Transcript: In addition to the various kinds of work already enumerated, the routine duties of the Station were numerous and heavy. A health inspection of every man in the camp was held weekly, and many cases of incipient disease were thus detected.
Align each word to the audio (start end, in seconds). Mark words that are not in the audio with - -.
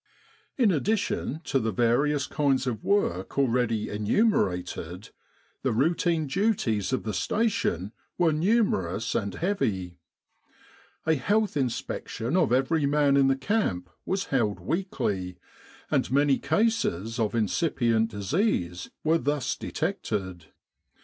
In 0.57 0.71
addition 0.71 1.41
to 1.43 1.59
the 1.59 1.71
various 1.71 2.25
kinds 2.25 2.65
of 2.65 2.83
work 2.83 3.37
already 3.37 3.87
enumerated, 3.87 5.11
the 5.61 5.71
routine 5.73 6.25
duties 6.25 6.91
of 6.91 7.03
the 7.03 7.13
Station 7.13 7.91
were 8.17 8.33
numerous 8.33 9.13
and 9.13 9.35
heavy. 9.35 9.99
A 11.05 11.13
health 11.13 11.55
inspection 11.55 12.35
of 12.35 12.51
every 12.51 12.87
man 12.87 13.15
in 13.15 13.27
the 13.27 13.35
camp 13.35 13.91
was 14.03 14.25
held 14.33 14.59
weekly, 14.59 15.37
and 15.91 16.11
many 16.11 16.39
cases 16.39 17.19
of 17.19 17.35
incipient 17.35 18.09
disease 18.09 18.89
were 19.03 19.19
thus 19.19 19.55
detected. 19.55 20.47